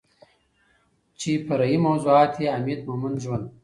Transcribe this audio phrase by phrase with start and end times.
[1.19, 3.45] چې فرعي موضوعات يې حميد مومند ژوند